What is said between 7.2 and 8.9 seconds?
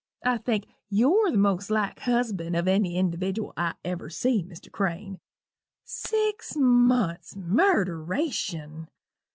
Murderation!